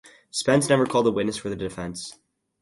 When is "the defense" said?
1.49-2.17